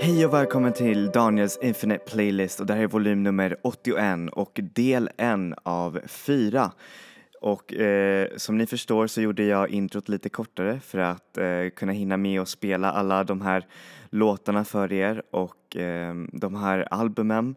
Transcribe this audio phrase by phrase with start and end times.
[0.00, 4.60] Hej och välkommen till Daniels Infinite Playlist och det här är volym nummer 81 och
[4.74, 6.72] del 1 av 4.
[7.40, 11.92] Och eh, som ni förstår så gjorde jag introt lite kortare för att eh, kunna
[11.92, 13.66] hinna med och spela alla de här
[14.10, 17.54] låtarna för er och eh, de här albumen.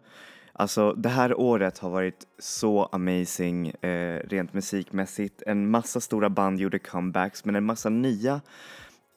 [0.53, 5.43] Alltså det här året har varit så amazing eh, rent musikmässigt.
[5.45, 8.41] En massa stora band gjorde comebacks men en massa nya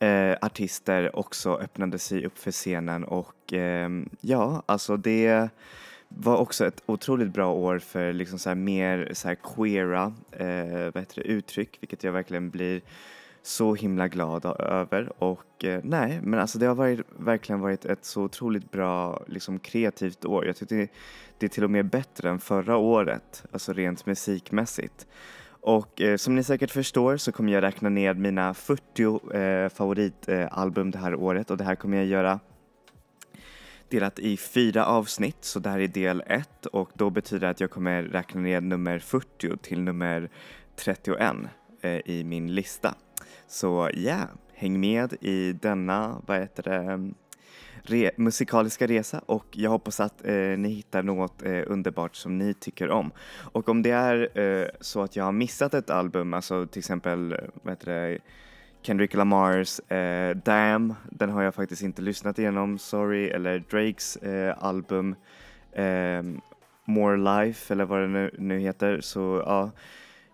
[0.02, 3.88] eh, artister också öppnade sig upp för scenen och eh,
[4.20, 5.48] ja, alltså det
[6.08, 11.02] var också ett otroligt bra år för liksom så mer så här queera eh, vad
[11.02, 12.80] heter det, uttryck, vilket jag verkligen blir
[13.42, 18.04] så himla glad över och eh, nej, men alltså det har varit, verkligen varit ett
[18.04, 20.46] så otroligt bra liksom kreativt år.
[20.46, 20.88] Jag tyckte
[21.38, 25.06] det är till och med bättre än förra året, alltså rent musikmässigt.
[25.62, 30.90] Och eh, som ni säkert förstår så kommer jag räkna ner mina 40 eh, favoritalbum
[30.90, 31.50] det här året.
[31.50, 32.40] Och det här kommer jag göra
[33.88, 37.60] delat i fyra avsnitt så det här är del 1 och då betyder det att
[37.60, 40.30] jag kommer räkna ner nummer 40 till nummer
[40.76, 41.34] 31
[41.80, 42.94] eh, i min lista.
[43.46, 47.10] Så ja, yeah, häng med i denna, vad heter det,
[47.82, 52.54] re musikaliska resa och jag hoppas att eh, ni hittar något eh, underbart som ni
[52.54, 53.10] tycker om.
[53.52, 57.32] Och om det är eh, så att jag har missat ett album, alltså till exempel
[57.32, 58.18] eh, vad heter det,
[58.82, 64.64] Kendrick Lamars eh, Damn, den har jag faktiskt inte lyssnat igenom, sorry, eller Drakes eh,
[64.64, 65.14] album
[65.72, 66.22] eh,
[66.84, 69.70] More Life eller vad det nu, nu heter, så ja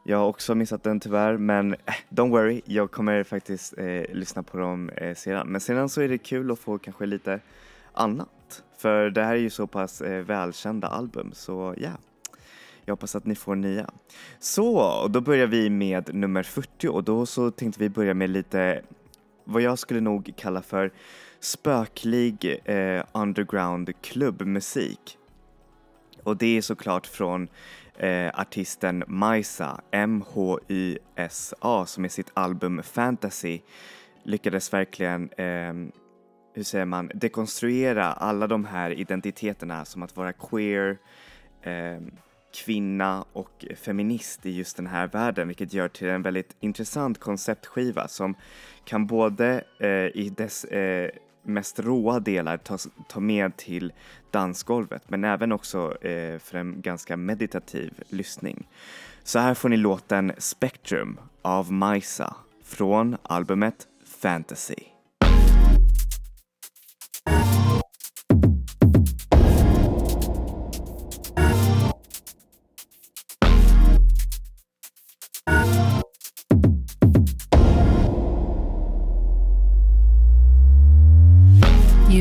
[0.08, 1.76] jag har också missat den tyvärr men
[2.08, 5.48] don't worry, jag kommer faktiskt eh, lyssna på dem eh, sedan.
[5.48, 7.40] Men sedan så är det kul att få kanske lite
[7.92, 8.62] annat.
[8.78, 11.82] För det här är ju så pass eh, välkända album så ja.
[11.82, 11.96] Yeah.
[12.84, 13.90] Jag hoppas att ni får nya.
[14.38, 18.30] Så, och då börjar vi med nummer 40 och då så tänkte vi börja med
[18.30, 18.82] lite
[19.44, 20.92] vad jag skulle nog kalla för
[21.40, 25.18] spöklig eh, underground klubbmusik.
[26.22, 27.48] Och det är såklart från
[27.98, 33.60] eh, artisten Majsa, M-H-Y-S-A, som i sitt album Fantasy
[34.22, 35.74] lyckades verkligen, eh,
[36.54, 40.98] hur säger man, dekonstruera alla de här identiteterna som att vara queer,
[41.62, 42.00] eh,
[42.64, 48.08] kvinna och feminist i just den här världen vilket gör till en väldigt intressant konceptskiva
[48.08, 48.34] som
[48.84, 49.88] kan både eh,
[50.22, 51.10] i dess eh,
[51.48, 52.78] mest råa delar ta,
[53.08, 53.92] ta med till
[54.30, 58.68] dansgolvet men även också eh, för en ganska meditativ lyssning.
[59.22, 63.86] Så här får ni låten Spectrum av Majsa från albumet
[64.20, 64.84] Fantasy.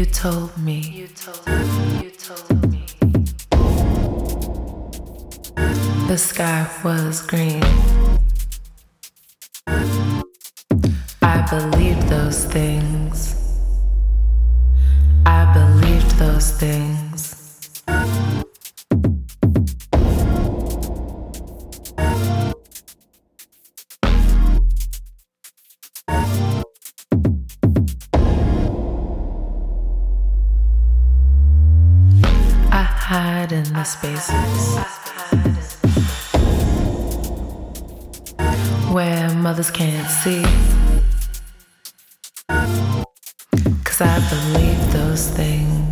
[0.06, 0.80] Told me.
[0.80, 2.03] You told me.
[2.03, 2.85] You told me.
[6.08, 7.63] The sky was green.
[11.22, 13.36] I believed those things.
[15.25, 17.26] I believed those things.
[33.88, 34.78] Spaces
[38.92, 40.44] where mothers can't see.
[43.86, 45.87] Cause I believe those things.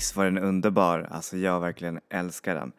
[0.00, 2.72] Visst var den underbar, alltså jag verkligen älskar den.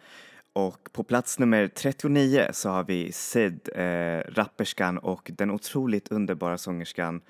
[0.54, 6.58] Och på plats nummer 39 så har vi Sid, eh, rapperskan och den otroligt underbara
[6.58, 7.22] sångerskan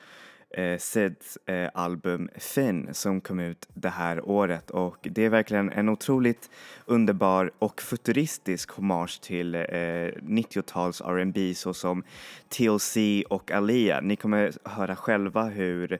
[0.49, 5.69] eh, Sids eh, album Finn som kom ut det här året och det är verkligen
[5.69, 6.49] en otroligt
[6.85, 12.03] underbar och futuristisk hommage till eh, 90-tals R&B såsom
[12.49, 12.97] TLC
[13.29, 14.01] och Alia.
[14.01, 15.99] Ni kommer höra själva hur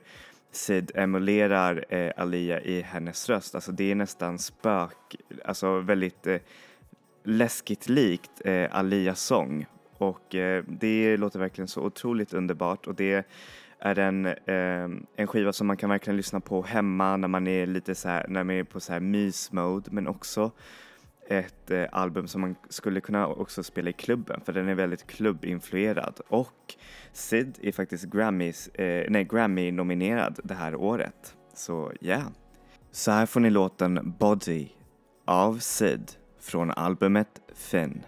[0.52, 6.40] Sid emulerar eh, Alia i hennes röst, alltså det är nästan spök, alltså väldigt eh,
[7.24, 9.66] läskigt likt eh, Alias sång.
[9.98, 12.86] Och eh, det låter verkligen så otroligt underbart.
[12.86, 13.26] Och det
[13.78, 17.66] är en, eh, en skiva som man kan verkligen lyssna på hemma när man är
[17.66, 20.50] lite så här, när man är på så här mys-mode men också
[21.38, 25.06] ett eh, album som man skulle kunna också spela i klubben för den är väldigt
[25.06, 26.74] klubbinfluerad och
[27.12, 31.36] Sid är faktiskt Grammys, eh, nej, Grammy-nominerad det här året.
[31.54, 32.08] Så ja.
[32.08, 32.26] Yeah.
[32.90, 34.68] Så här får ni låten Body
[35.24, 38.04] av Sid från albumet Finn.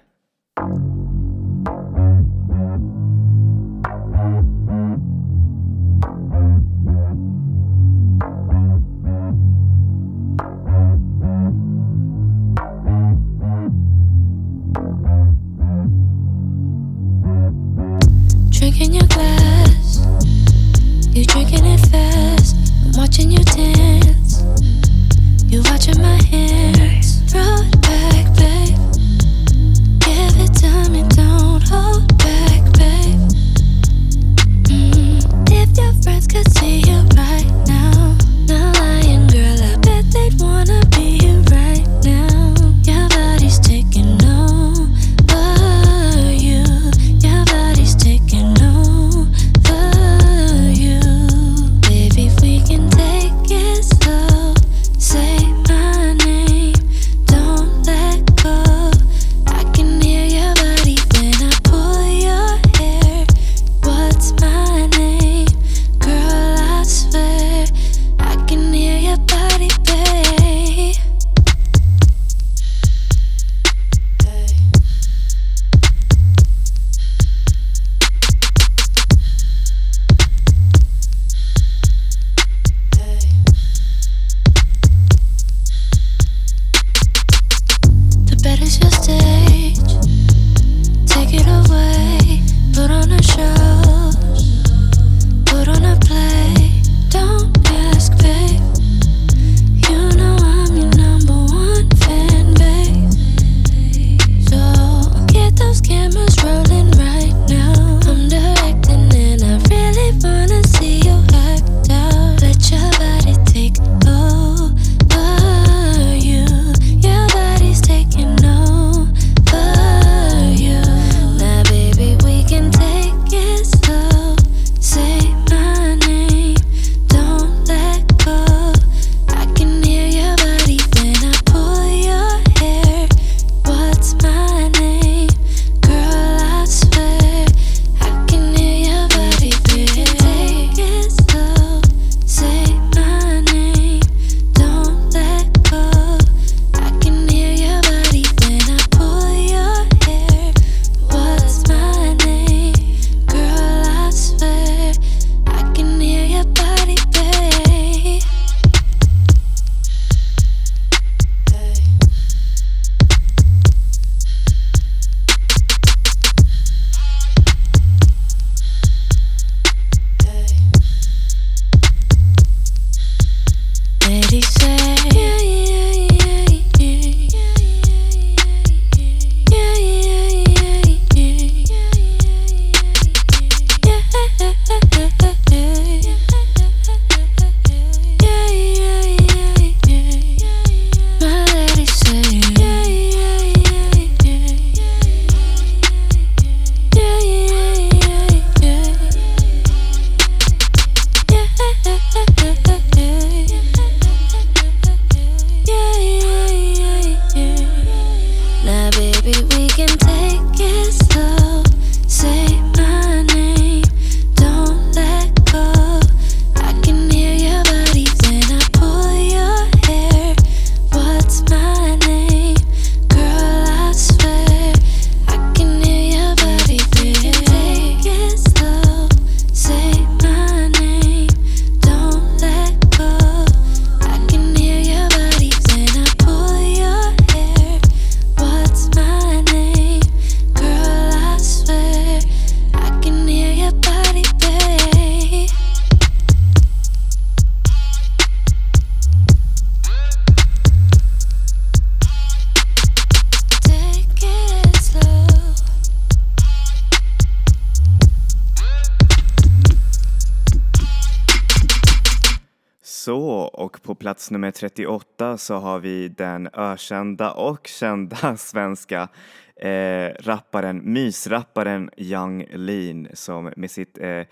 [264.24, 269.08] Plats nummer 38 så har vi den ökända och kända svenska
[269.56, 274.22] eh, rapparen, mysrapparen Young Lean som med sitt eh,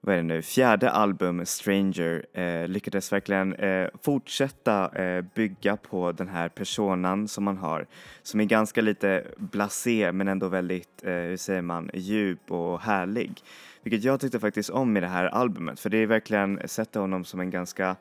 [0.00, 6.12] vad är det nu, fjärde album Stranger eh, lyckades verkligen eh, fortsätta eh, bygga på
[6.12, 7.86] den här personan som man har
[8.22, 13.42] som är ganska lite blasé men ändå väldigt, eh, hur säger man, djup och härlig.
[13.82, 17.24] Vilket jag tyckte faktiskt om i det här albumet för det är verkligen sätter honom
[17.24, 17.96] som en ganska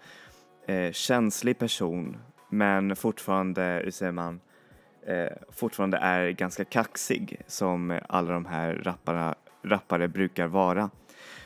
[0.72, 2.18] eh, känslig person
[2.50, 4.40] men fortfarande, hur säger man,
[5.08, 10.90] eh, fortfarande är ganska kaxig som alla de här rapparna, rappare brukar vara.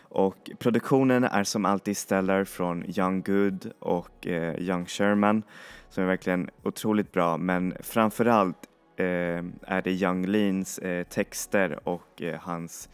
[0.01, 5.43] Och produktionen är som alltid stellar från Young Good och eh, Young Sherman
[5.89, 8.57] som är verkligen otroligt bra men framförallt
[8.97, 9.05] eh,
[9.61, 12.89] är det Young Leans eh, texter och eh, hans,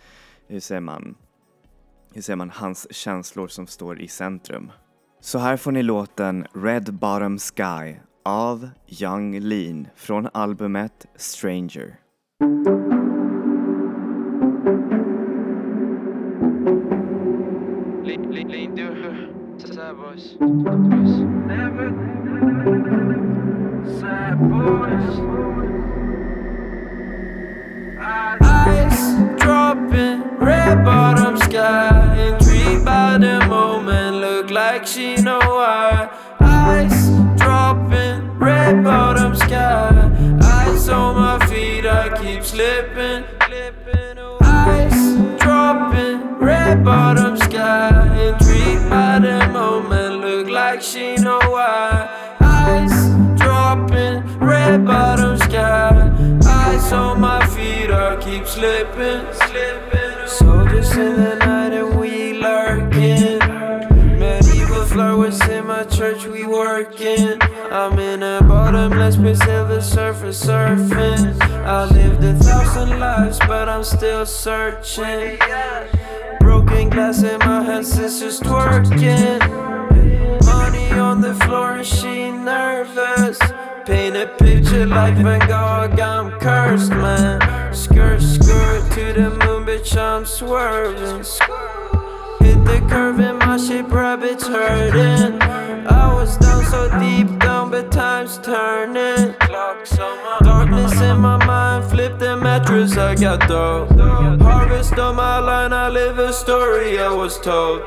[0.47, 1.15] hur säger man,
[2.13, 4.71] hur säger man, hans känslor som står i centrum.
[5.23, 11.95] Så här får ni låten Red Bottom Sky av Young Lean från albumet Stranger.
[28.89, 32.40] Ice dropping, red bottom sky.
[32.83, 36.09] By the moment, look like she know why.
[36.39, 40.11] Ice dropping, red bottom sky.
[40.41, 43.23] Ice on my feet, I keep slipping.
[44.41, 47.89] Ice dropping, red bottom sky.
[48.27, 52.09] Intrigued by the moment, look like she know why.
[52.39, 53.09] Ice
[53.39, 56.11] dropping, red bottom sky.
[56.45, 60.27] Ice on my feet, I keep slipping, slipping.
[60.27, 61.73] Soldiers in the night
[65.61, 67.37] in my church, we working.
[67.71, 71.39] I'm in a bottomless pit, silver surface surfing.
[71.41, 75.37] I lived a thousand lives, but I'm still searching.
[76.39, 79.39] Broken glass in my hand, sisters twerking.
[80.45, 83.39] Money on the floor and she nervous.
[83.85, 87.73] Paint a picture like Van Gogh, I'm cursed, man.
[87.73, 91.23] Skirt, skirt to the moon, bitch, I'm swerving.
[92.43, 95.41] Hit the curve in my shape, rabbits hurting.
[95.41, 99.35] I was down so deep down, but time's turning.
[100.43, 103.89] Darkness in my mind, flip the mattress, I got dope.
[104.41, 107.81] Harvest on my line, I live a story I was told.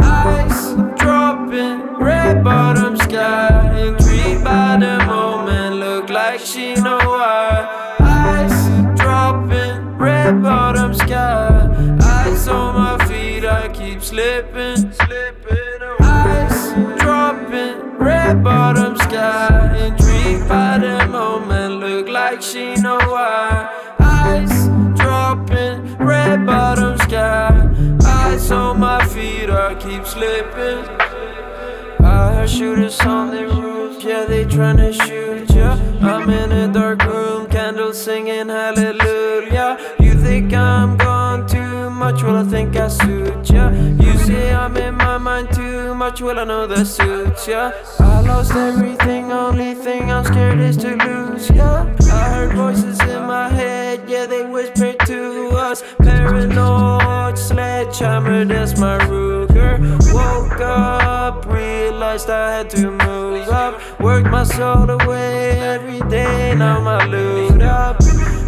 [0.00, 3.78] Ice dropping, red bottom sky.
[3.78, 7.96] Intrigued by the moment, look like she know why.
[8.00, 8.68] Ice
[9.00, 11.68] dropping, red bottom sky.
[12.00, 13.09] Ice on my
[14.10, 15.98] slipping, slipping away.
[16.00, 19.76] Ice dropping, red bottom sky.
[19.86, 23.70] Intrigued by the moment, look like she know why.
[24.00, 24.66] Ice
[24.98, 27.52] dropping, red bottom sky.
[28.04, 30.80] Ice on my feet, I keep slipping.
[32.04, 35.78] I heard shooters on the roof, yeah, they tryna shoot ya.
[36.00, 39.19] I'm in a dark room, candles singing hallelujah.
[42.40, 43.68] I think I suit ya.
[43.68, 47.70] You say I'm in my mind too much, well, I know that suits ya.
[47.98, 51.84] I lost everything, only thing I'm scared is to lose ya.
[52.10, 55.82] I heard voices in my head, yeah, they whisper to us.
[55.98, 59.76] Paranoid sledgehammer, that's my Ruger.
[60.14, 64.00] Woke up, realized I had to move up.
[64.00, 68.00] Worked my soul away every day, now my loot up.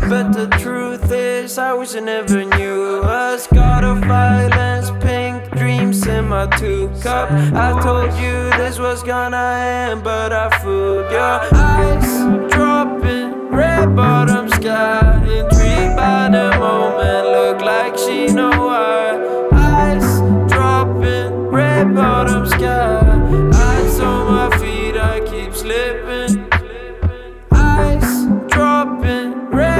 [0.08, 3.46] But the truth is, I wish I never knew us.
[3.46, 7.30] God of violence, pink dreams in my two cup.
[7.30, 11.48] I told you this was gonna end, but I fooled ya.
[11.52, 15.16] Ice dropping, red bottom sky.
[15.24, 19.48] Intrigued by the moment, look like she know why.
[19.52, 20.20] Ice
[20.52, 23.01] dropping, red bottom sky.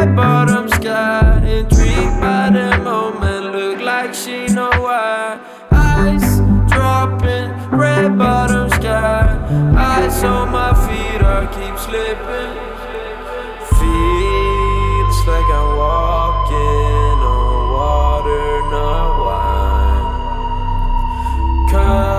[0.05, 1.41] Red bottom sky.
[1.47, 5.39] Intrigued by the moment, look like she know why.
[5.71, 9.39] Ice dropping, red bottom sky.
[9.77, 12.53] Ice on my feet, I keep slipping.
[13.79, 20.07] Feels like I'm walking on water, not wine.
[21.71, 22.12] Cut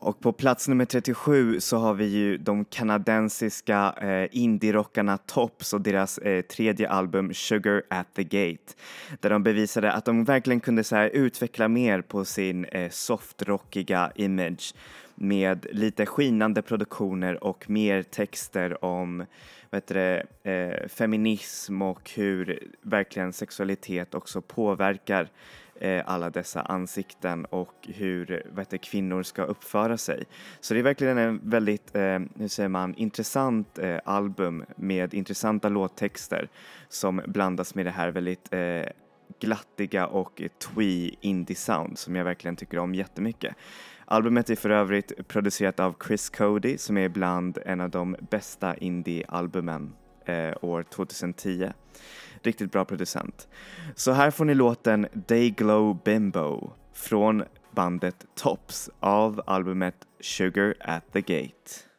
[0.00, 5.80] och på plats nummer 37 så har vi ju de kanadensiska eh, indie-rockarna Tops och
[5.80, 8.74] deras eh, tredje album Sugar at the Gate.
[9.20, 14.12] Där de bevisade att de verkligen kunde så här, utveckla mer på sin eh, softrockiga
[14.14, 14.74] image
[15.14, 19.26] med lite skinande produktioner och mer texter om
[19.70, 25.28] vad heter det, eh, feminism och hur verkligen sexualitet också påverkar
[25.80, 30.24] Eh, alla dessa ansikten och hur vad heter, kvinnor ska uppföra sig.
[30.60, 35.68] Så det är verkligen en väldigt, eh, hur säger man, intressant eh, album med intressanta
[35.68, 36.48] låttexter
[36.88, 38.82] som blandas med det här väldigt eh,
[39.40, 43.54] glattiga och twee indie sound som jag verkligen tycker om jättemycket.
[44.04, 48.74] Albumet är för övrigt producerat av Chris Cody som är bland en av de bästa
[48.74, 49.92] indie-albumen
[50.24, 51.72] eh, år 2010.
[52.42, 53.48] Riktigt bra producent.
[53.94, 61.20] Så här får ni låten Dayglow Bimbo från bandet Tops av albumet Sugar at the
[61.20, 61.89] Gate.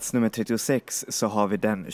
[0.00, 1.86] Plats nummer 36 så har vi den,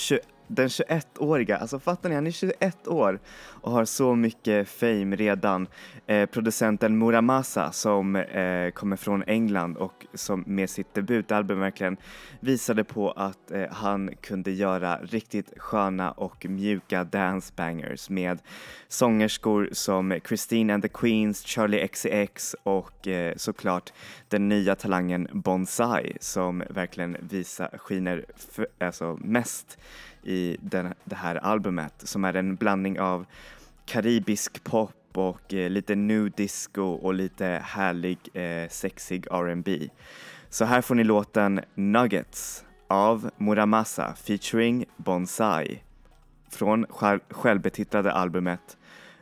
[0.56, 5.68] den 21-åriga, alltså fattar ni, han är 21 år och har så mycket fame redan.
[6.06, 11.96] Eh, producenten Muramasa som eh, kommer från England och som med sitt debutalbum verkligen
[12.40, 18.38] visade på att eh, han kunde göra riktigt sköna och mjuka dance bangers med
[18.88, 23.92] sångerskor som Christine and the Queens, Charlie XCX och eh, såklart
[24.28, 29.78] den nya talangen Bonsai som verkligen visar, skiner för, alltså mest
[30.26, 33.26] i den, det här albumet som är en blandning av
[33.84, 39.88] karibisk pop och eh, lite new disco och lite härlig eh, sexig R&B.
[40.48, 45.82] Så här får ni låten Nuggets av Muramasa featuring Bonsai
[46.50, 48.76] från själv- självbetitlade albumet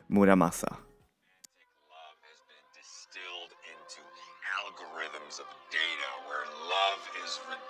[0.06, 0.76] Muramasa.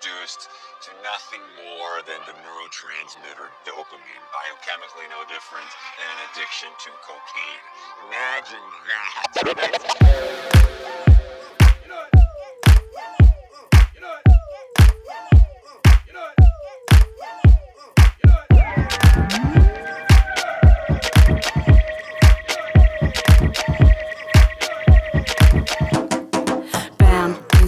[0.05, 0.64] reduced
[1.05, 5.69] nothing more than the neurotransmitter dopamine, biochemically no different
[6.01, 7.61] than an addiction to cocaine.
[8.09, 9.35] Imagine that.
[12.15, 12.24] Bam,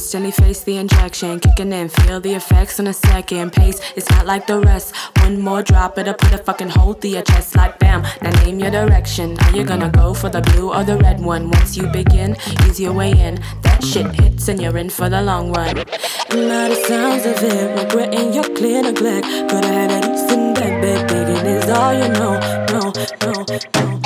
[0.07, 3.81] instantly face the injection, kicking in, feel the effects in a second pace.
[3.97, 4.95] It's not like the rest.
[5.19, 8.03] One more drop, it'll put a fucking hole through your chest like bam.
[8.23, 9.37] Now name your direction.
[9.41, 11.51] Are you gonna go for the blue or the red one?
[11.51, 13.41] Once you begin, ease your way in.
[13.63, 15.75] That shit hits and you're in for the long run.
[15.75, 19.27] Now the sounds of it, regretting your clear neglect.
[19.51, 22.39] Coulda had a decent bed, bed begging is all you know.
[22.71, 22.93] No,
[23.23, 23.33] no,
[23.75, 23.99] no.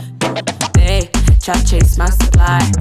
[0.72, 1.10] They
[1.42, 2.72] try to chase my supply.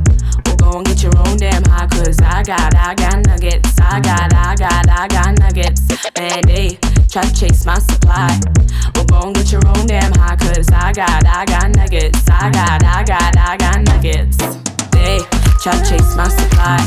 [0.59, 3.79] Go and get your own damn high, cause I got, I got nuggets.
[3.79, 5.81] I got, I got, I got nuggets.
[6.17, 6.77] Man, they
[7.09, 8.39] try to chase my supply.
[8.95, 12.29] Well, go and get your own damn high, cause I got, I got nuggets.
[12.29, 14.37] I got, I got, I got nuggets.
[14.91, 15.19] They
[15.63, 16.77] try to chase my supply.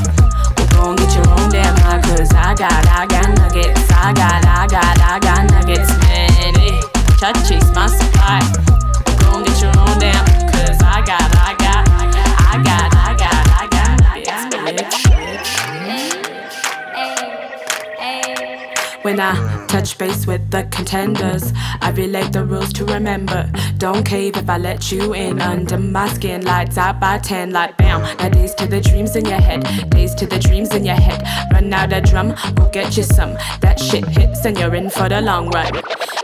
[0.57, 3.91] Well, go and get your own damn high, cause I got, I got nuggets.
[3.91, 5.91] I got, I got, I got nuggets.
[6.07, 6.79] Man, they
[7.19, 8.41] try to chase my supply.
[9.21, 11.62] Go and get your own damn, cause I got, I got,
[19.03, 23.51] When I touch base with the contenders, I relate the rules to remember.
[23.77, 26.45] Don't cave if I let you in under my skin.
[26.45, 28.03] Lights out by 10, like bam.
[28.19, 31.21] Now days to the dreams in your head, days to the dreams in your head.
[31.53, 33.33] Run out a drum, go get you some.
[33.61, 35.75] That shit hits and you're in for the long run.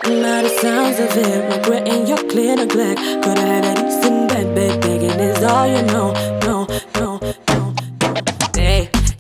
[0.05, 3.01] Now the sounds of it, regretting your clear neglect.
[3.25, 6.13] Coulda had a decent bed, bed begging is all you know.
[6.43, 6.65] No,
[6.95, 7.58] no, no.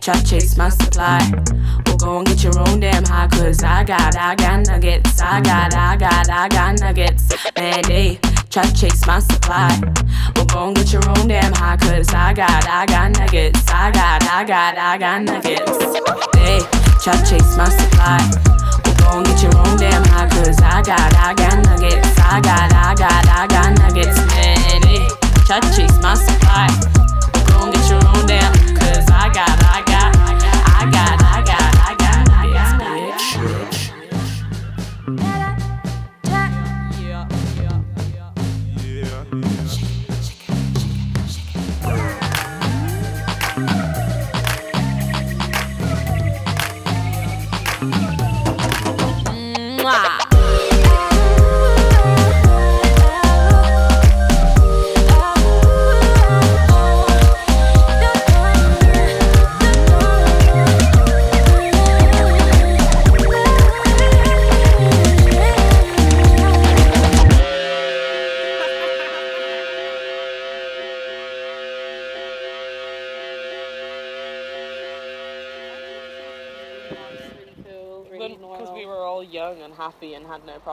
[0.08, 1.20] Try to chase my supply.
[1.84, 5.20] Well, go and get your own damn high, cause I got, I got nuggets.
[5.20, 7.28] I got, I got, I got nuggets.
[7.54, 8.18] Man, they
[8.48, 9.68] try to chase my supply.
[10.34, 13.62] Well, go and get your own damn high, cause I got, I got nuggets.
[13.68, 15.76] I got, I got, I got nuggets.
[16.32, 16.60] They
[17.04, 18.16] try to chase my supply.
[19.04, 22.18] Well, go get your own damn high, cause I got, I got nuggets.
[22.18, 24.16] I got, I got, I got nuggets.
[24.16, 25.06] Man, they
[25.44, 26.97] try to chase my supply.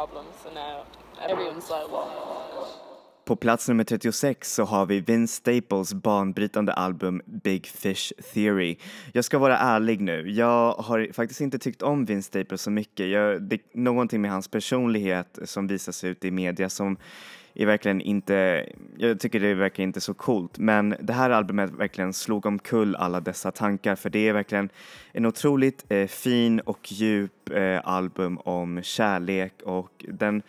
[0.06, 0.84] Problems, so now
[1.30, 2.08] everyone's like, what?
[3.26, 8.78] På plats nummer 36 så har vi Vince Staples banbrytande album Big Fish Theory.
[9.13, 13.10] Jag ska vara ärlig nu, jag har faktiskt inte tyckt om Vince Staples så mycket.
[13.10, 16.98] Jag, det är någonting med hans personlighet som visas ut i media som
[17.56, 18.65] är verkligen inte,
[18.98, 20.58] jag tycker det är verkligen inte så coolt.
[20.58, 24.70] Men det här albumet verkligen slog omkull alla dessa tankar för det är verkligen
[25.12, 30.41] en otroligt eh, fin och djup eh, album om kärlek och den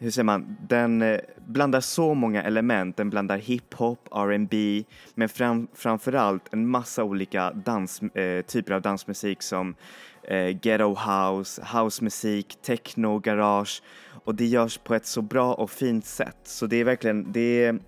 [0.00, 2.96] hur säger man, den eh, blandar så många element.
[2.96, 4.84] Den blandar hiphop, R&B
[5.14, 9.74] men fram, framförallt en massa olika dans, eh, typer av dansmusik som
[10.22, 13.82] eh, ghetto house, housemusik, techno, garage
[14.24, 16.38] och det görs på ett så bra och fint sätt.
[16.44, 17.78] Så det är verkligen, det är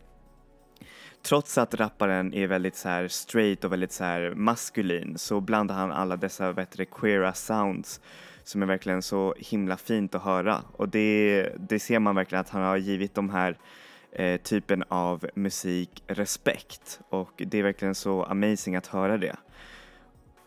[1.22, 5.74] Trots att rapparen är väldigt så här straight och väldigt så här maskulin så blandar
[5.74, 8.00] han alla dessa bättre queera sounds
[8.44, 12.48] som är verkligen så himla fint att höra och det, det ser man verkligen att
[12.48, 13.58] han har givit de här
[14.12, 19.36] eh, typen av musik respekt och det är verkligen så amazing att höra det.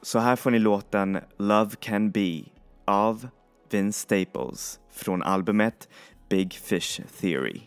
[0.01, 2.41] Så här får ni låten Love Can Be
[2.86, 3.27] av
[3.69, 5.89] Vince Staples från albumet
[6.29, 7.62] Big Fish Theory.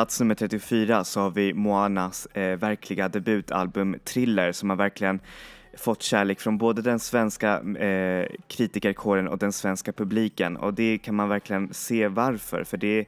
[0.00, 5.20] Plats nummer 34 så har vi Moanas eh, verkliga debutalbum Thriller som har verkligen
[5.78, 10.56] fått kärlek från både den svenska eh, kritikerkåren och den svenska publiken.
[10.56, 12.98] Och det kan man verkligen se varför för det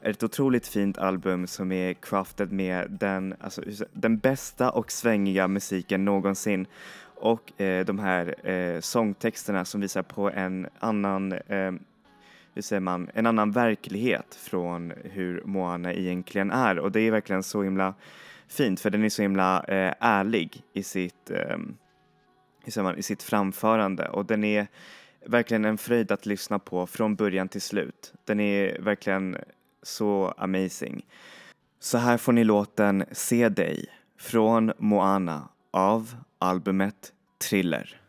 [0.00, 5.48] är ett otroligt fint album som är crafted med den, alltså, den bästa och svängiga
[5.48, 6.66] musiken någonsin.
[7.14, 11.72] Och eh, de här eh, sångtexterna som visar på en annan eh,
[12.54, 17.42] hur säger man, en annan verklighet från hur Moana egentligen är och det är verkligen
[17.42, 17.94] så himla
[18.48, 21.56] fint för den är så himla eh, ärlig i sitt, eh,
[22.64, 24.66] hur säger man, i sitt framförande och den är
[25.26, 28.14] verkligen en fröjd att lyssna på från början till slut.
[28.24, 29.36] Den är verkligen
[29.82, 31.06] så amazing.
[31.80, 33.86] Så här får ni låten Se dig
[34.18, 37.12] från Moana av albumet
[37.48, 38.00] Thriller.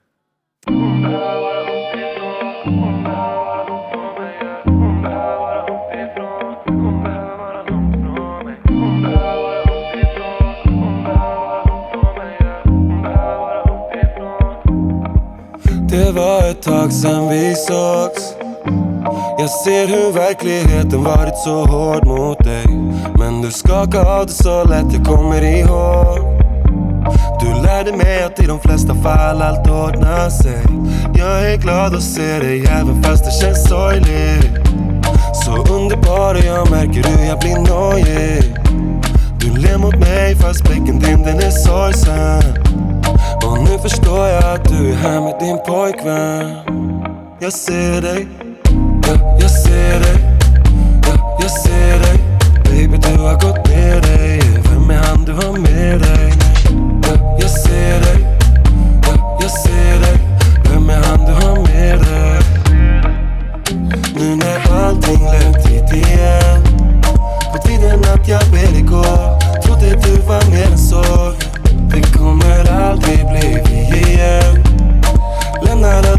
[15.94, 18.34] Det var ett tag sen vi sågs.
[19.40, 22.66] Jag ser hur verkligheten varit så hård mot dig.
[23.20, 26.18] Men du skakar av det så lätt, jag kommer ihåg.
[27.40, 30.64] Du lärde mig att i de flesta fall allt ordnar sig.
[31.16, 34.68] Jag är glad att se dig även fast det känns sorgligt.
[35.46, 38.56] Så underbar och jag märker hur jag blir nojig.
[39.40, 42.83] Du ler mot mig fast blicken din den är sorgsen
[43.46, 46.56] och nu förstår jag att du är här med din pojkvän.
[47.40, 48.28] Jag ser dig,
[49.08, 50.34] ja, jag ser dig.
[51.08, 52.20] Ja, Jag ser dig.
[52.64, 54.42] Baby du har gått ner dig.
[54.70, 56.34] Vem är han du har med dig?
[57.04, 58.26] Ja, jag ser dig,
[59.08, 60.18] ja, jag ser dig.
[60.70, 62.40] Vem är han du har med dig?
[64.16, 66.64] Nu när allting lät hit igen.
[67.52, 69.04] På tiden att jag ber dig gå.
[69.64, 70.93] Trodde du var mer än så.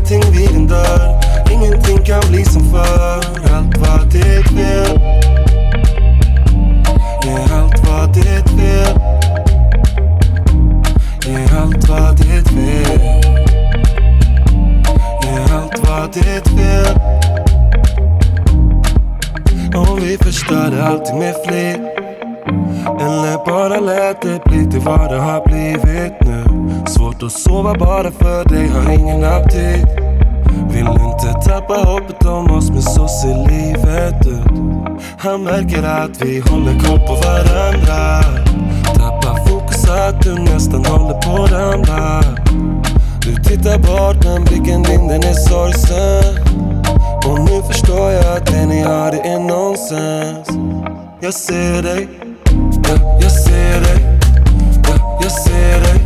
[0.04, 1.20] Ingenting vid din dörr.
[1.52, 3.24] Ingenting kan bli som förr.
[3.54, 5.00] Allt var ditt fel.
[7.26, 9.00] Yeah, allt var ditt fel.
[11.26, 13.00] Yeah, allt var ditt fel.
[15.24, 16.98] Yeah, allt var ditt fel.
[19.74, 21.80] Om vi förstörde allting med flit.
[23.00, 25.93] Eller bara lät det bli till vad det har blivit
[27.24, 29.87] och sova bara för dig, har ingen aptit
[30.70, 34.58] Vill inte tappa hoppet om oss men så ser livet ut.
[35.18, 38.22] Han märker att vi håller koll på varandra.
[38.94, 42.20] Tappar fokus att du nästan håller på att ramla.
[43.20, 46.38] Du tittar bort men blicken din den är sorgsen.
[47.26, 50.48] Och nu förstår jag att det ni har det är nonsens.
[51.20, 52.08] Jag ser dig.
[52.88, 54.18] Ja, jag ser dig,
[54.88, 56.03] ja, jag ser dig.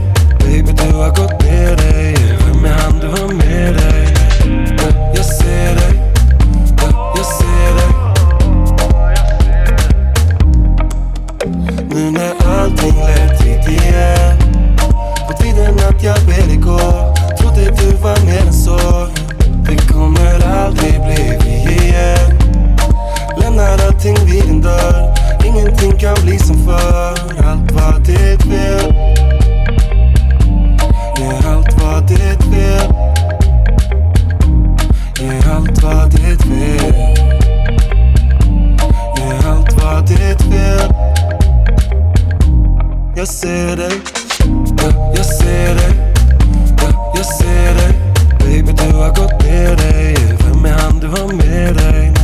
[0.69, 2.17] Baby du har gått ner dig.
[2.47, 4.15] Vem är han du har med dig?
[4.79, 6.03] Ja, jag ser dig,
[6.83, 7.93] ja, jag ser dig.
[11.89, 14.39] Nu när allting lät hit igen.
[15.29, 19.09] På tiden att jag ber dig gå Trodde du var mer än så.
[19.67, 22.39] Det kommer aldrig bli vi igen.
[23.41, 25.15] Lämnar allting vid din dörr.
[25.45, 27.45] Ingenting kan bli som förr.
[27.45, 29.38] Allt var ditt fel.
[31.19, 32.93] Ger allt vad ditt vill?
[35.21, 36.95] Ger allt vad ditt vill?
[39.17, 40.93] Ger allt vad ditt vill?
[43.17, 44.01] Jag ser dig.
[44.79, 45.95] Ja, Jag ser dig.
[46.83, 47.95] Ja, Jag ser dig.
[48.39, 50.17] Baby du har gått ner dig.
[50.45, 52.18] Vem är han du har med dig?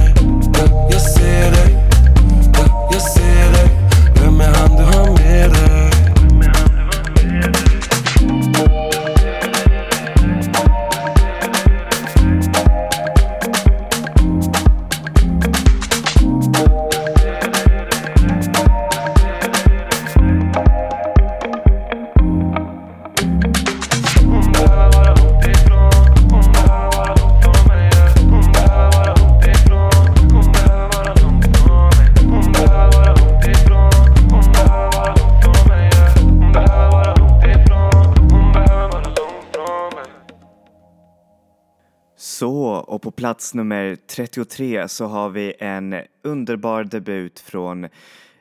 [43.24, 47.88] Plats nummer 33 så har vi en underbar debut från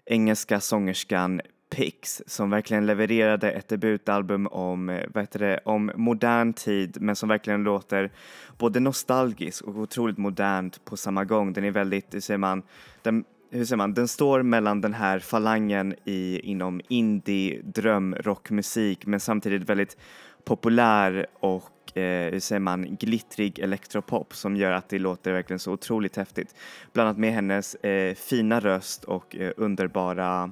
[0.05, 1.41] engelska sångerskan
[1.75, 7.29] Pix som verkligen levererade ett debutalbum om, vad heter det, om modern tid men som
[7.29, 8.11] verkligen låter
[8.57, 11.53] både nostalgisk och otroligt modernt på samma gång.
[11.53, 12.63] Den är väldigt, hur säger man,
[13.01, 19.19] den, hur säger man, den står mellan den här falangen i, inom indie drömrockmusik men
[19.19, 19.97] samtidigt väldigt
[20.45, 25.71] populär och eh, hur säger man, glittrig elektropop som gör att det låter verkligen så
[25.71, 26.55] otroligt häftigt.
[26.93, 30.51] Bland annat med hennes eh, fina röst och eh, underbara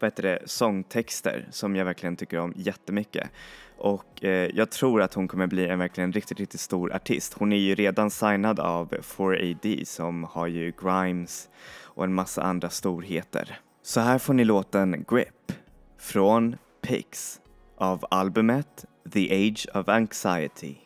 [0.00, 3.30] vad heter det, sångtexter som jag verkligen tycker om jättemycket.
[3.78, 7.34] Och eh, jag tror att hon kommer bli en verkligen riktigt, riktigt stor artist.
[7.34, 11.48] Hon är ju redan signad av 4AD som har ju Grimes
[11.82, 13.58] och en massa andra storheter.
[13.82, 15.52] Så här får ni låten Grip
[15.98, 17.40] från Pix
[17.76, 20.85] av albumet The Age of Anxiety.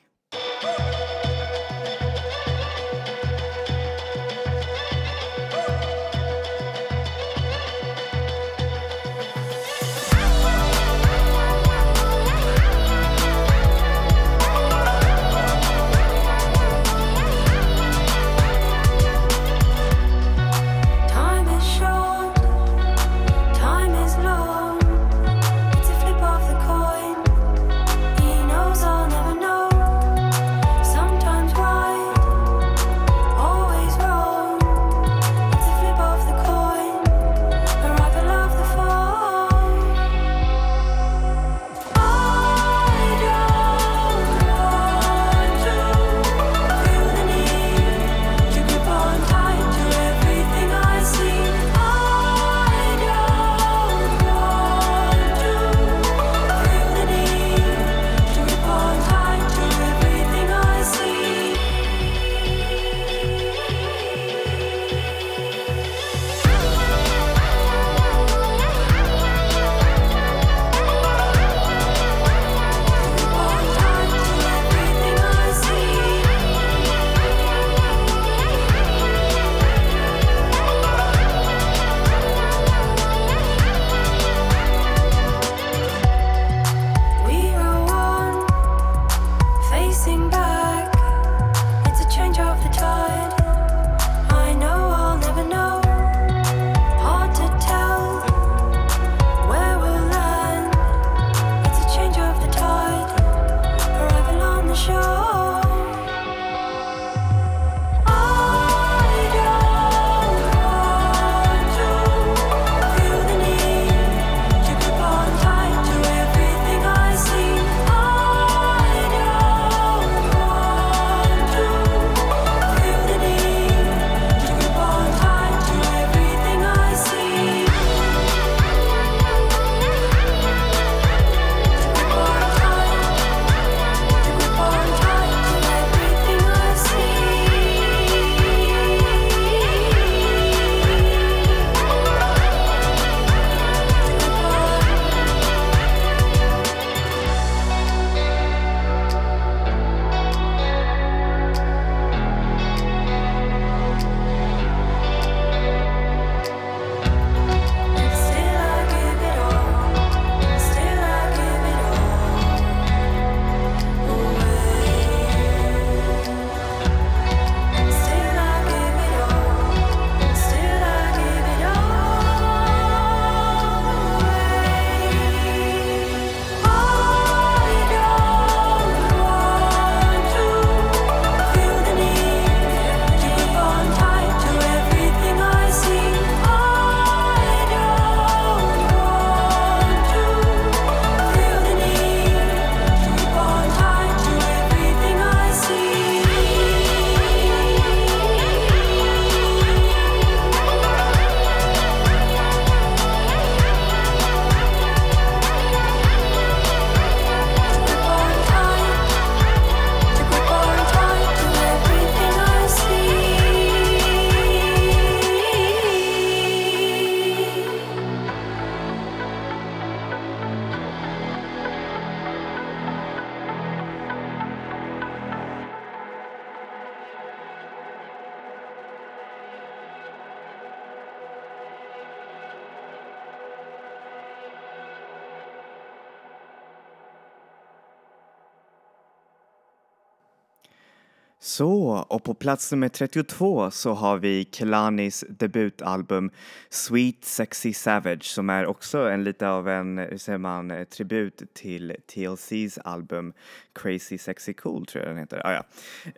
[241.60, 246.30] Så, och på plats nummer 32 så har vi Kelanis debutalbum
[246.68, 251.42] Sweet Sexy Savage som är också en lite av en, hur säger man, eh, tribut
[251.54, 253.32] till TLCs album
[253.74, 255.46] Crazy Sexy Cool tror jag den heter.
[255.46, 255.64] Ah, ja.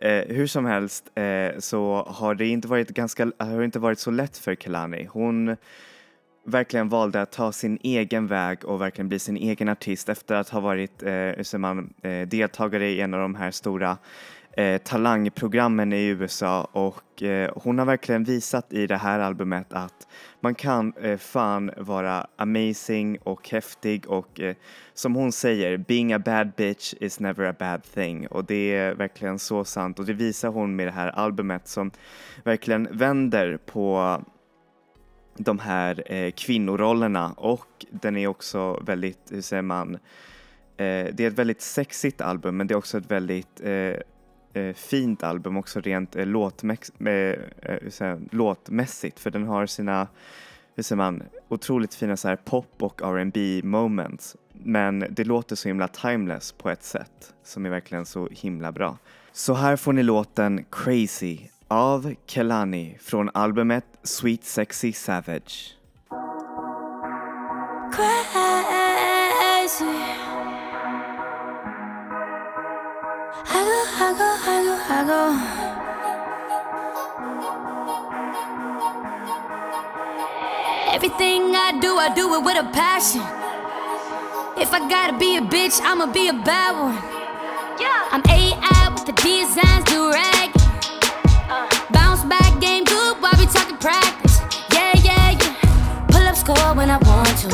[0.07, 3.99] eh, hur som helst eh, så har det inte varit ganska, har det inte varit
[3.99, 5.07] så lätt för Kelani.
[5.11, 5.55] Hon
[6.45, 10.49] verkligen valde att ta sin egen väg och verkligen bli sin egen artist efter att
[10.49, 13.97] ha varit eh, hur säger man, eh, deltagare i en av de här stora
[14.57, 20.07] eh, talangprogrammen i USA och eh, hon har verkligen visat i det här albumet att
[20.39, 24.55] man kan eh, fan vara amazing och häftig och eh,
[24.93, 28.27] som hon säger, being a bad bitch is never a bad thing.
[28.27, 31.91] Och det är verkligen så sant och det visar hon med det här albumet som
[32.43, 34.17] verkligen vänder på
[35.37, 39.95] de här eh, kvinnorollerna och den är också väldigt, hur säger man,
[40.77, 43.93] eh, det är ett väldigt sexigt album men det är också ett väldigt eh,
[44.53, 50.07] eh, fint album också rent eh, låtmäx- eh, eh, säga, låtmässigt för den har sina
[50.75, 55.67] hur säger man, otroligt fina så här pop och R&B moments men det låter så
[55.67, 58.97] himla timeless på ett sätt som är verkligen så himla bra.
[59.31, 61.37] Så här får ni låten Crazy
[61.67, 65.77] av Kelani från albumet Sweet Sexy Savage.
[73.95, 75.21] I go, I go, I go,
[80.93, 83.21] Everything I do, I do it with a passion.
[84.61, 87.13] If I gotta be a bitch, I'ma be a bad one.
[88.13, 90.51] I'm AI with the designs, do rag.
[91.49, 91.67] Uh.
[91.91, 94.39] Bounce back game good while we talking practice.
[94.71, 96.05] Yeah, yeah, yeah.
[96.09, 97.47] Pull up score when I want to.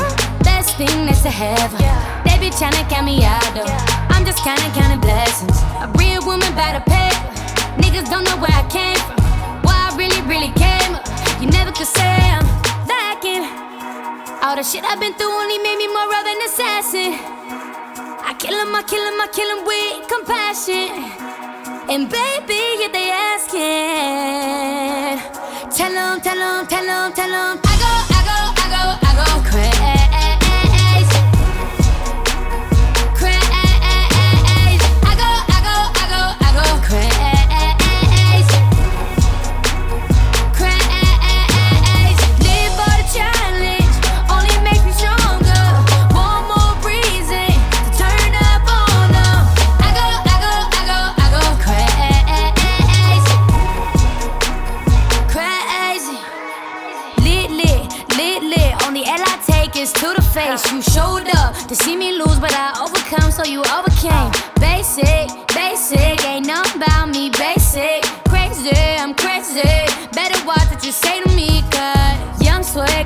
[0.44, 1.78] Best thing that's to heaven.
[2.24, 3.99] They be tryna count me out though.
[4.20, 5.56] I'm just kinda counting blessings.
[5.80, 7.32] A real woman by the paper.
[7.80, 9.16] Niggas don't know where I came from.
[9.64, 11.08] Why I really, really came up.
[11.40, 12.44] You never could say I'm
[12.86, 13.48] lacking.
[14.42, 17.10] All the shit I've been through only made me more of an assassin.
[18.30, 20.88] I kill I kill I kill 'em with compassion.
[21.88, 25.16] And baby, if they asking,
[25.78, 27.69] tell 'em, tell 'em, tell 'em, tell 'em.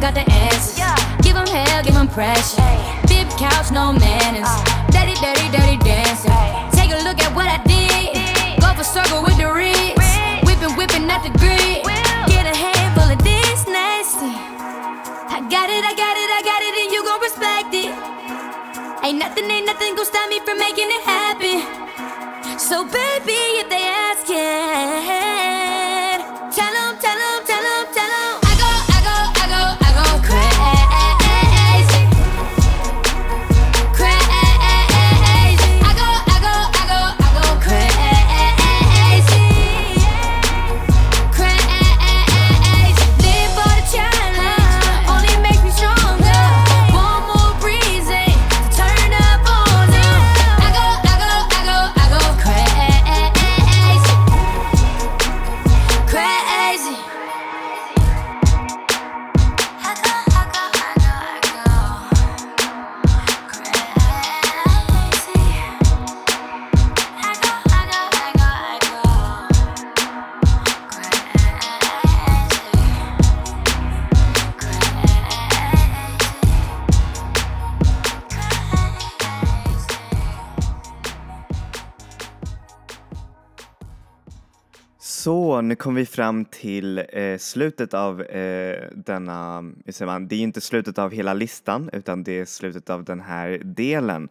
[0.04, 0.76] Got the answers.
[1.24, 2.60] Give 'em hell, give 'em pressure.
[3.08, 4.52] Big couch, no manners.
[4.92, 6.36] Dirty, dirty, dirty dancing.
[6.76, 8.60] Take a look at what I did.
[8.60, 9.96] Go for circle with the wrist.
[10.46, 11.80] Whipping, whipping at the grid.
[12.32, 14.32] Get a handful of this nasty.
[15.36, 17.92] I got it, I got it, I got it, and you gon' respect it.
[19.04, 21.58] Ain't nothing, ain't nothing gon' stop me from making it happen.
[22.68, 24.13] So, baby, if they asking,
[85.54, 90.36] Så, nu kom vi fram till eh, slutet av eh, denna, hur säger man, det
[90.36, 94.28] är inte slutet av hela listan utan det är slutet av den här delen.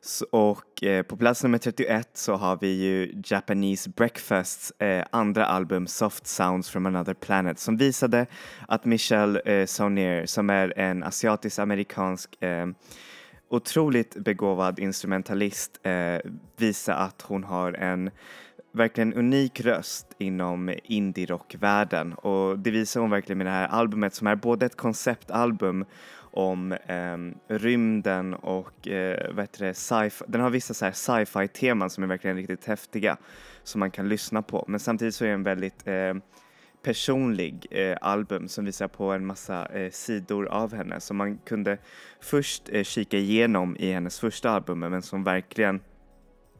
[0.00, 5.46] Så, och eh, på plats nummer 31 så har vi ju Japanese Breakfasts eh, andra
[5.46, 8.26] album Soft Sounds from Another Planet som visade
[8.68, 12.66] att Michelle eh, Saunier som är en asiatisk-amerikansk eh,
[13.48, 18.10] otroligt begåvad instrumentalist eh, visa att hon har en
[18.72, 22.12] verkligen unik röst inom indie-rockvärlden.
[22.14, 25.84] Och det visar hon verkligen med det här albumet som är både ett konceptalbum
[26.32, 27.16] om eh,
[27.48, 32.04] rymden och eh, vad heter det, sci den har vissa så här sci-fi teman som
[32.04, 33.16] är verkligen riktigt häftiga
[33.62, 34.64] som man kan lyssna på.
[34.68, 36.14] Men samtidigt så är det en väldigt eh,
[36.82, 41.00] personlig eh, album som visar på en massa eh, sidor av henne.
[41.00, 41.78] Som man kunde
[42.20, 45.80] först eh, kika igenom i hennes första album men som verkligen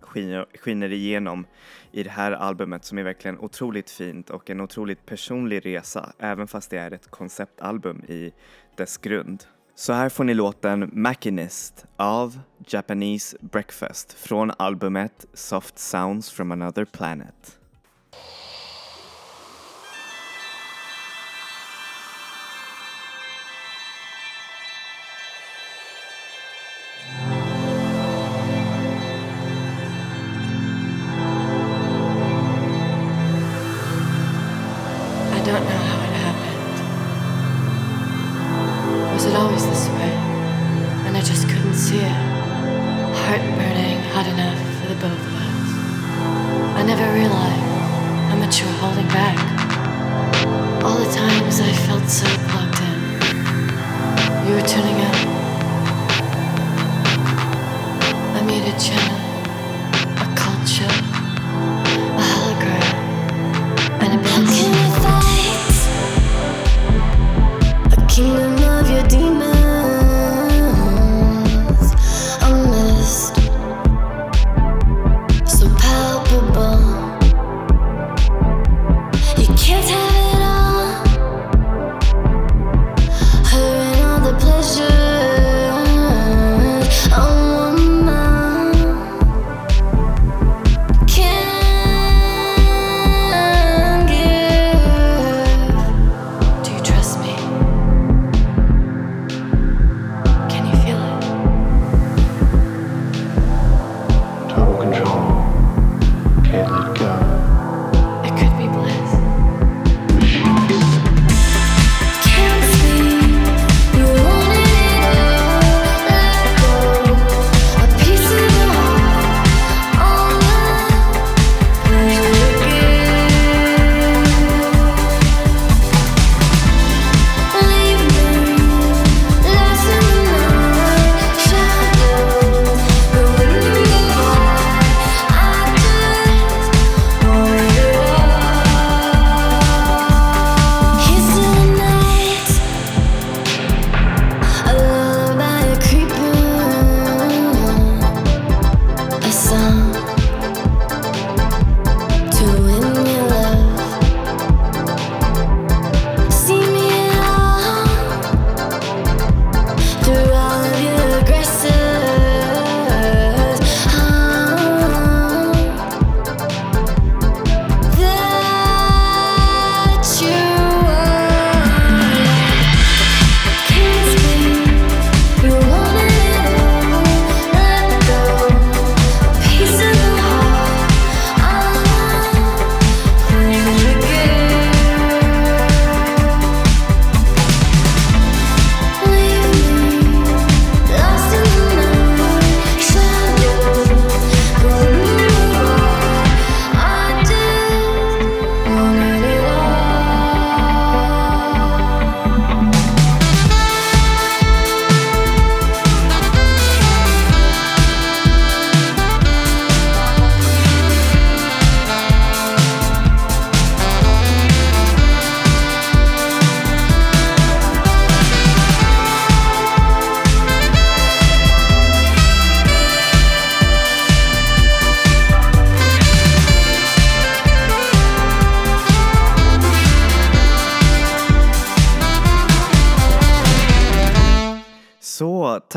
[0.03, 1.46] skiner, skiner igenom
[1.92, 6.48] i det här albumet som är verkligen otroligt fint och en otroligt personlig resa även
[6.48, 8.32] fast det är ett konceptalbum i
[8.76, 9.44] dess grund.
[9.74, 16.84] Så här får ni låten Machinist av Japanese Breakfast från albumet Soft Sounds from Another
[16.84, 17.59] Planet.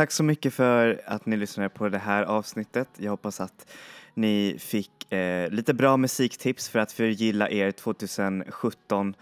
[0.06, 2.88] Tack så mycket för att ni lyssnade på det här avsnittet.
[2.98, 3.68] Jag hoppas att
[4.14, 9.16] ni fick eh, lite bra musiktips för att förgylla er 2017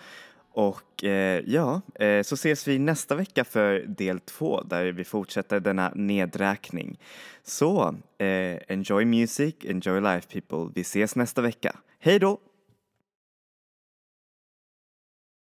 [0.52, 5.60] och eh, ja, eh, så ses vi nästa vecka för del två där vi fortsätter
[5.60, 7.00] denna nedräkning.
[7.44, 10.74] Så eh, enjoy music, enjoy life people.
[10.76, 11.76] Vi ses nästa vecka.
[12.00, 12.40] Hej då!